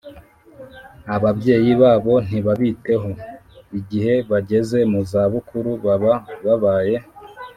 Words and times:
ababyeyi 1.15 1.71
babo 1.81 2.13
ntibabiteho 2.27 3.09
igihe 3.79 4.13
bageze 4.29 4.79
mu 4.91 5.01
za 5.11 5.23
bukuru, 5.31 5.71
baba 5.85 6.13
babaye 6.45 6.95